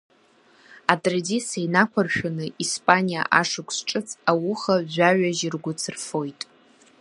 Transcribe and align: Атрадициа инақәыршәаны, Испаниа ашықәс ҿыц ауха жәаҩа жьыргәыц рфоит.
Атрадициа 0.93 1.61
инақәыршәаны, 1.65 2.45
Испаниа 2.63 3.23
ашықәс 3.39 3.77
ҿыц 3.87 4.07
ауха 4.31 4.75
жәаҩа 4.93 5.31
жьыргәыц 5.37 5.81
рфоит. 5.95 6.41